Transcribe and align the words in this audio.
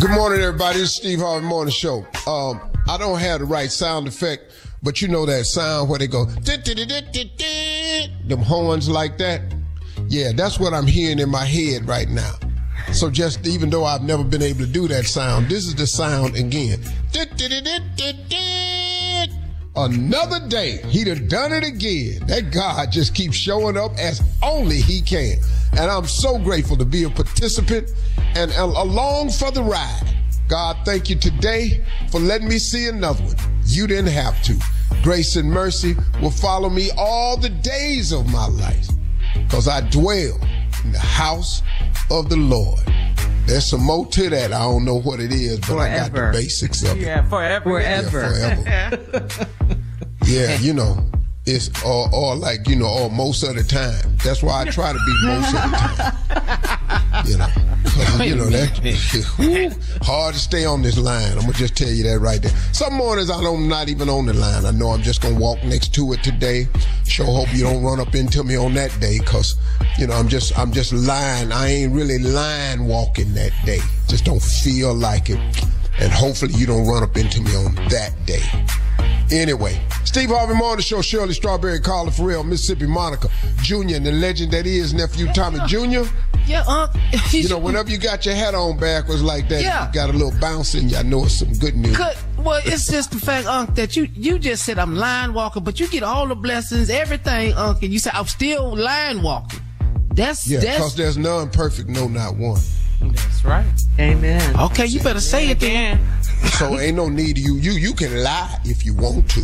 Good 0.00 0.10
morning, 0.10 0.40
everybody. 0.42 0.80
It's 0.80 0.92
Steve 0.92 1.20
Harvey 1.20 1.46
Morning 1.46 1.72
Show. 1.72 2.06
Um, 2.26 2.60
I 2.88 2.98
don't 2.98 3.18
have 3.18 3.40
the 3.40 3.46
right 3.46 3.70
sound 3.70 4.06
effect, 4.06 4.52
but 4.82 5.00
you 5.00 5.08
know 5.08 5.24
that 5.24 5.46
sound 5.46 5.88
where 5.88 5.98
they 5.98 6.06
go, 6.06 6.26
them 8.28 8.40
horns 8.40 8.88
like 8.90 9.16
that. 9.18 9.40
Yeah, 10.08 10.32
that's 10.34 10.58
what 10.60 10.74
I'm 10.74 10.86
hearing 10.86 11.18
in 11.18 11.30
my 11.30 11.46
head 11.46 11.88
right 11.88 12.08
now. 12.08 12.34
So 12.92 13.10
just 13.10 13.46
even 13.46 13.70
though 13.70 13.84
I've 13.84 14.02
never 14.02 14.24
been 14.24 14.42
able 14.42 14.60
to 14.60 14.66
do 14.66 14.86
that 14.88 15.06
sound, 15.06 15.48
this 15.48 15.64
is 15.66 15.74
the 15.74 15.86
sound 15.86 16.36
again. 16.36 16.80
Another 19.74 20.46
day, 20.48 20.82
he'd 20.88 21.06
have 21.06 21.28
done 21.28 21.50
it 21.52 21.64
again. 21.64 22.26
That 22.26 22.50
God 22.52 22.92
just 22.92 23.14
keeps 23.14 23.36
showing 23.36 23.78
up 23.78 23.92
as 23.96 24.22
only 24.42 24.76
he 24.76 25.00
can. 25.00 25.38
And 25.72 25.90
I'm 25.90 26.04
so 26.04 26.38
grateful 26.38 26.76
to 26.76 26.84
be 26.84 27.04
a 27.04 27.10
participant 27.10 27.90
and 28.36 28.52
along 28.52 29.30
for 29.30 29.50
the 29.50 29.62
ride. 29.62 30.14
God, 30.46 30.76
thank 30.84 31.08
you 31.08 31.16
today 31.16 31.82
for 32.10 32.20
letting 32.20 32.48
me 32.48 32.58
see 32.58 32.88
another 32.88 33.22
one. 33.24 33.36
You 33.64 33.86
didn't 33.86 34.12
have 34.12 34.42
to. 34.42 34.58
Grace 35.02 35.36
and 35.36 35.50
mercy 35.50 35.96
will 36.20 36.30
follow 36.30 36.68
me 36.68 36.90
all 36.98 37.38
the 37.38 37.48
days 37.48 38.12
of 38.12 38.30
my 38.30 38.46
life 38.46 38.88
because 39.34 39.68
I 39.68 39.88
dwell 39.88 40.38
in 40.84 40.92
the 40.92 40.98
house 40.98 41.62
of 42.10 42.28
the 42.28 42.36
Lord. 42.36 42.80
There's 43.46 43.68
some 43.68 43.82
more 43.82 44.06
to 44.06 44.30
that. 44.30 44.52
I 44.52 44.60
don't 44.60 44.84
know 44.84 45.00
what 45.00 45.18
it 45.18 45.32
is, 45.32 45.58
but 45.60 45.66
forever. 45.66 45.82
I 45.82 45.96
got 45.96 46.12
the 46.12 46.38
basics 46.38 46.82
of 46.82 46.96
it. 46.96 47.00
Yeah, 47.00 47.28
forever. 47.28 47.64
Forever. 47.64 48.20
Yeah, 48.20 48.90
forever. 48.90 49.48
yeah, 50.24 50.58
you 50.58 50.72
know, 50.72 51.04
it's 51.44 51.70
all, 51.84 52.08
all 52.12 52.36
like, 52.36 52.68
you 52.68 52.76
know, 52.76 52.86
all 52.86 53.08
most 53.08 53.42
of 53.42 53.56
the 53.56 53.64
time. 53.64 54.16
That's 54.24 54.42
why 54.42 54.62
I 54.62 54.64
try 54.70 54.92
to 54.92 54.98
be 54.98 55.26
most 55.26 55.48
of 55.48 55.70
the 55.70 55.76
time. 55.76 57.26
you 57.26 57.36
know, 57.36 57.48
you 58.24 58.36
know 58.36 58.46
that 58.46 59.78
hard 60.02 60.34
to 60.34 60.40
stay 60.40 60.64
on 60.64 60.82
this 60.82 60.96
line. 60.96 61.32
I'm 61.32 61.40
gonna 61.40 61.52
just 61.52 61.76
tell 61.76 61.88
you 61.90 62.04
that 62.04 62.20
right 62.20 62.40
there. 62.40 62.52
Some 62.72 62.94
mornings 62.94 63.30
I 63.30 63.40
don't, 63.40 63.62
I'm 63.62 63.68
not 63.68 63.88
even 63.88 64.08
on 64.08 64.26
the 64.26 64.34
line. 64.34 64.64
I 64.64 64.70
know 64.70 64.88
I'm 64.88 65.02
just 65.02 65.20
gonna 65.20 65.38
walk 65.38 65.62
next 65.64 65.94
to 65.94 66.12
it 66.12 66.22
today. 66.22 66.68
Sure 67.04 67.26
hope 67.26 67.52
you 67.52 67.64
don't 67.64 67.82
run 67.82 68.00
up 68.00 68.14
into 68.14 68.44
me 68.44 68.56
on 68.56 68.74
that 68.74 68.98
day, 69.00 69.18
cause 69.18 69.56
you 69.98 70.06
know 70.06 70.14
I'm 70.14 70.28
just 70.28 70.56
I'm 70.58 70.72
just 70.72 70.92
lying. 70.92 71.52
I 71.52 71.68
ain't 71.68 71.92
really 71.92 72.18
lying 72.18 72.86
walking 72.86 73.34
that 73.34 73.52
day. 73.64 73.80
Just 74.08 74.24
don't 74.24 74.42
feel 74.42 74.94
like 74.94 75.28
it, 75.30 75.38
and 75.98 76.12
hopefully 76.12 76.54
you 76.54 76.66
don't 76.66 76.86
run 76.86 77.02
up 77.02 77.16
into 77.16 77.40
me 77.42 77.54
on 77.56 77.74
that 77.88 78.12
day. 78.26 78.42
Anyway, 79.32 79.80
Steve 80.04 80.28
Harvey 80.28 80.52
Morning 80.52 80.82
Show, 80.82 81.00
Shirley 81.00 81.32
Strawberry, 81.32 81.80
Carla 81.80 82.10
Ferrell, 82.10 82.44
Mississippi 82.44 82.86
Monica 82.86 83.28
Jr., 83.62 83.94
and 83.96 84.04
the 84.06 84.12
legend 84.12 84.52
that 84.52 84.66
is 84.66 84.92
nephew 84.92 85.26
Tommy 85.32 85.58
Jr. 85.66 86.02
Yeah, 86.46 86.64
uh, 86.66 86.88
you 87.30 87.48
know, 87.48 87.58
whenever 87.58 87.88
you 87.88 87.96
got 87.96 88.26
your 88.26 88.34
hat 88.34 88.54
on 88.54 88.76
backwards 88.76 89.22
like 89.22 89.48
that, 89.48 89.62
yeah. 89.62 89.86
you 89.86 89.94
got 89.94 90.10
a 90.10 90.12
little 90.12 90.38
bounce 90.38 90.74
in 90.74 90.90
you. 90.90 90.96
I 90.96 91.02
know 91.02 91.24
it's 91.24 91.34
some 91.34 91.52
good 91.54 91.74
news. 91.76 91.98
Well, 92.38 92.60
it's 92.64 92.90
just 92.90 93.12
the 93.12 93.18
fact, 93.18 93.46
Unc, 93.46 93.74
that 93.76 93.96
you 93.96 94.08
you 94.12 94.38
just 94.38 94.64
said 94.64 94.78
I'm 94.78 94.96
line 94.96 95.32
walking, 95.32 95.64
but 95.64 95.80
you 95.80 95.88
get 95.88 96.02
all 96.02 96.26
the 96.26 96.34
blessings, 96.34 96.90
everything, 96.90 97.54
Unc, 97.54 97.82
and 97.82 97.92
you 97.92 98.00
say 98.00 98.10
I'm 98.12 98.26
still 98.26 98.76
line 98.76 99.22
walking. 99.22 99.60
That's 100.12 100.46
yeah, 100.46 100.60
because 100.60 100.94
there's 100.94 101.16
none 101.16 101.48
perfect, 101.50 101.88
no, 101.88 102.06
not 102.06 102.36
one. 102.36 102.60
That's 103.08 103.44
right. 103.44 103.66
Amen. 103.98 104.58
Okay, 104.60 104.86
you 104.86 105.00
better 105.00 105.20
say 105.20 105.48
it 105.50 105.60
then. 105.60 106.00
So 106.58 106.78
ain't 106.78 106.96
no 106.96 107.08
need 107.08 107.38
you. 107.38 107.56
You 107.56 107.72
you 107.72 107.94
can 107.94 108.22
lie 108.22 108.58
if 108.64 108.84
you 108.84 108.94
want 108.94 109.28
to. 109.30 109.40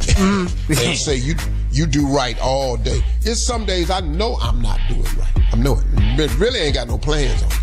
Mm. 0.00 0.88
and 0.88 0.98
say 0.98 1.16
you 1.16 1.34
you 1.72 1.86
do 1.86 2.06
right 2.06 2.38
all 2.40 2.76
day. 2.76 3.00
It's 3.22 3.44
some 3.44 3.64
days 3.64 3.90
I 3.90 4.00
know 4.00 4.36
I'm 4.40 4.60
not 4.62 4.80
doing 4.88 5.02
right. 5.02 5.52
I'm 5.52 5.62
knowing. 5.62 5.84
But 6.16 6.34
really 6.38 6.60
ain't 6.60 6.74
got 6.74 6.88
no 6.88 6.98
plans 6.98 7.42
on 7.42 7.50
it. 7.50 7.58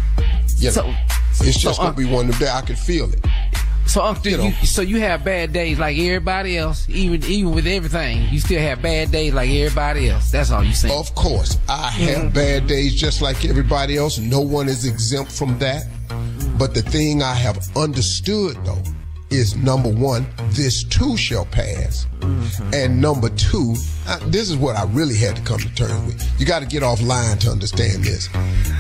You 0.57 0.67
know? 0.67 0.71
So, 0.71 0.93
it's 1.45 1.57
just 1.59 1.77
so, 1.77 1.83
gonna 1.83 1.95
be 1.95 2.05
one 2.05 2.25
of 2.29 2.31
them 2.31 2.39
days 2.39 2.53
I 2.55 2.61
can 2.61 2.75
feel 2.75 3.11
it. 3.11 3.19
So, 3.85 4.01
Uncle, 4.01 4.31
you, 4.31 4.37
know, 4.37 4.43
you, 4.45 4.51
so 4.65 4.81
you 4.81 4.99
have 5.01 5.23
bad 5.23 5.53
days 5.53 5.77
like 5.77 5.97
everybody 5.97 6.57
else, 6.57 6.89
even 6.89 7.23
even 7.25 7.53
with 7.53 7.67
everything. 7.67 8.27
You 8.31 8.39
still 8.39 8.59
have 8.61 8.81
bad 8.81 9.11
days 9.11 9.33
like 9.33 9.49
everybody 9.49 10.09
else. 10.09 10.31
That's 10.31 10.51
all 10.51 10.63
you 10.63 10.73
saying. 10.73 10.97
Of 10.97 11.13
course, 11.15 11.57
I 11.67 11.89
have 11.89 12.17
mm-hmm. 12.17 12.29
bad 12.29 12.67
days 12.67 12.95
just 12.95 13.21
like 13.21 13.45
everybody 13.45 13.97
else. 13.97 14.17
No 14.17 14.41
one 14.41 14.69
is 14.69 14.85
exempt 14.85 15.31
from 15.31 15.57
that. 15.59 15.85
But 16.57 16.73
the 16.73 16.81
thing 16.81 17.21
I 17.21 17.33
have 17.33 17.59
understood 17.75 18.55
though 18.65 18.81
is 19.29 19.55
number 19.55 19.89
one, 19.89 20.27
this 20.51 20.83
too 20.83 21.17
shall 21.17 21.45
pass, 21.45 22.05
mm-hmm. 22.19 22.73
and 22.73 23.01
number 23.01 23.29
two, 23.29 23.75
I, 24.07 24.19
this 24.27 24.49
is 24.49 24.55
what 24.55 24.75
I 24.75 24.83
really 24.85 25.17
had 25.17 25.35
to 25.35 25.41
come 25.41 25.59
to 25.59 25.75
terms 25.75 26.05
with. 26.05 26.39
You 26.39 26.45
got 26.45 26.59
to 26.59 26.67
get 26.67 26.83
offline 26.83 27.39
to 27.39 27.49
understand 27.49 28.03
this. 28.03 28.29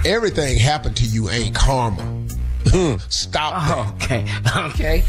Everything 0.05 0.57
happened 0.57 0.95
to 0.97 1.05
you 1.05 1.29
ain't 1.29 1.55
karma. 1.55 2.22
Stop 3.09 3.53
oh, 3.55 3.95
Okay. 3.95 4.25
Okay. 4.57 5.03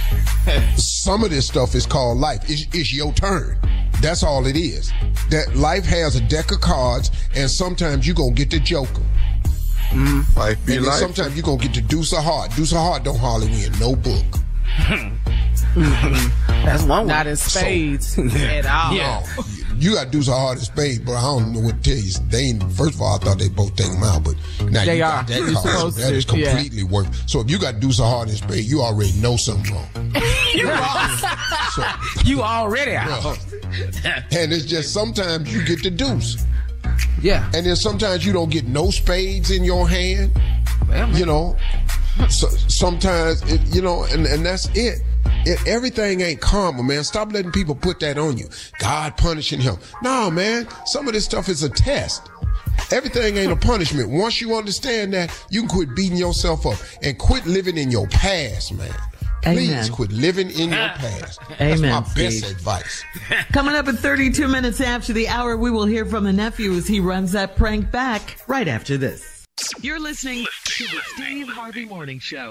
Some 0.76 1.24
of 1.24 1.30
this 1.30 1.46
stuff 1.46 1.74
is 1.74 1.86
called 1.86 2.18
life. 2.18 2.40
It's, 2.48 2.66
it's 2.74 2.92
your 2.92 3.12
turn. 3.12 3.56
That's 4.00 4.22
all 4.22 4.46
it 4.46 4.56
is. 4.56 4.92
That 5.30 5.56
life 5.56 5.84
has 5.86 6.16
a 6.16 6.20
deck 6.20 6.52
of 6.52 6.60
cards, 6.60 7.10
and 7.34 7.50
sometimes 7.50 8.06
you're 8.06 8.14
going 8.16 8.34
to 8.34 8.44
get 8.44 8.50
the 8.50 8.60
joker. 8.60 9.02
Mm, 9.90 10.36
life 10.36 10.66
be 10.66 10.76
and 10.76 10.86
life. 10.86 10.98
Sometimes 10.98 11.34
you're 11.34 11.44
going 11.44 11.58
to 11.58 11.68
get 11.68 11.74
the 11.74 11.80
deuce 11.80 12.12
of 12.12 12.22
heart. 12.22 12.50
Deuce 12.54 12.72
of 12.72 12.78
heart 12.78 13.04
don't 13.04 13.18
hardly 13.18 13.48
win 13.48 13.72
no 13.78 13.96
book. 13.96 14.24
That's 16.64 16.82
one. 16.84 17.06
Not 17.06 17.26
in 17.26 17.36
spades 17.36 18.14
so, 18.14 18.22
at 18.36 18.66
all. 18.66 18.94
Yeah. 18.94 19.24
You 19.78 19.94
got 19.94 20.04
to 20.04 20.10
do 20.10 20.22
so 20.22 20.32
hard 20.32 20.58
in 20.58 20.64
spade, 20.64 21.04
but 21.04 21.12
I 21.14 21.22
don't 21.22 21.52
know 21.52 21.60
what 21.60 21.82
to 21.82 21.90
tell 21.90 21.98
you. 21.98 22.12
They 22.28 22.38
ain't, 22.50 22.62
first 22.72 22.94
of 22.94 23.02
all, 23.02 23.16
I 23.16 23.18
thought 23.18 23.38
they 23.38 23.48
both 23.48 23.74
take 23.76 23.90
them 23.90 24.02
out, 24.02 24.24
but 24.24 24.34
now 24.70 24.84
They 24.84 24.98
you 24.98 25.04
are. 25.04 25.22
got 25.22 25.26
that 25.28 25.38
You're 25.38 25.52
car, 25.54 25.62
so 25.62 25.90
that 25.90 26.08
to, 26.10 26.14
is 26.16 26.26
yeah. 26.34 26.50
completely 26.52 26.82
work. 26.84 27.06
So 27.26 27.40
if 27.40 27.50
you 27.50 27.58
got 27.58 27.74
to 27.74 27.80
do 27.80 27.92
so 27.92 28.04
hard 28.04 28.28
in 28.28 28.36
spade, 28.36 28.64
you 28.64 28.80
already 28.82 29.12
know 29.20 29.36
something 29.36 29.74
wrong. 29.74 29.88
You, 30.54 30.70
al- 30.70 31.18
So, 31.72 31.82
you 32.24 32.40
already 32.42 32.94
out. 32.94 33.36
and 34.32 34.52
it's 34.52 34.64
just 34.64 34.92
sometimes 34.92 35.52
you 35.52 35.64
get 35.64 35.82
the 35.82 35.90
deuce, 35.90 36.44
Yeah. 37.20 37.50
and 37.54 37.66
then 37.66 37.74
sometimes 37.74 38.24
you 38.24 38.32
don't 38.32 38.50
get 38.50 38.64
no 38.66 38.90
spades 38.90 39.50
in 39.50 39.64
your 39.64 39.88
hand. 39.88 40.30
Well. 40.88 41.10
You 41.10 41.26
know, 41.26 41.56
so, 42.28 42.46
sometimes 42.68 43.42
it, 43.50 43.60
you 43.74 43.82
know, 43.82 44.04
and, 44.04 44.26
and 44.26 44.46
that's 44.46 44.68
it. 44.76 45.00
It. 45.46 45.66
Everything 45.66 46.20
ain't 46.20 46.40
karma, 46.40 46.82
man. 46.82 47.04
Stop 47.04 47.32
letting 47.32 47.52
people 47.52 47.74
put 47.74 48.00
that 48.00 48.18
on 48.18 48.36
you. 48.38 48.48
God 48.78 49.16
punishing 49.16 49.60
him. 49.60 49.76
No, 50.02 50.30
man. 50.30 50.66
Some 50.86 51.06
of 51.06 51.14
this 51.14 51.24
stuff 51.24 51.48
is 51.48 51.62
a 51.62 51.68
test. 51.70 52.30
Everything 52.90 53.36
ain't 53.36 53.52
a 53.52 53.56
punishment. 53.56 54.10
Once 54.10 54.40
you 54.40 54.54
understand 54.56 55.12
that, 55.14 55.30
you 55.50 55.60
can 55.60 55.68
quit 55.68 55.94
beating 55.94 56.18
yourself 56.18 56.66
up 56.66 56.78
and 57.02 57.18
quit 57.18 57.46
living 57.46 57.76
in 57.78 57.90
your 57.90 58.06
past, 58.08 58.74
man. 58.74 58.92
Please 59.42 59.70
Amen. 59.70 59.92
quit 59.92 60.12
living 60.12 60.50
in 60.50 60.70
your 60.70 60.88
past. 60.94 61.38
That's 61.58 61.80
Amen, 61.80 61.90
my 61.90 62.00
best 62.14 62.50
advice. 62.50 63.04
Coming 63.52 63.74
up 63.74 63.86
at 63.88 63.96
32 63.96 64.48
minutes 64.48 64.80
after 64.80 65.12
the 65.12 65.28
hour, 65.28 65.56
we 65.56 65.70
will 65.70 65.84
hear 65.84 66.06
from 66.06 66.24
the 66.24 66.32
nephew 66.32 66.72
as 66.74 66.86
he 66.86 66.98
runs 66.98 67.32
that 67.32 67.54
prank 67.54 67.90
back 67.90 68.38
right 68.48 68.66
after 68.68 68.96
this. 68.96 69.44
You're 69.80 70.00
listening 70.00 70.46
to 70.64 70.84
the 70.84 71.00
Steve 71.14 71.48
Harvey 71.48 71.84
Morning 71.84 72.18
Show. 72.18 72.50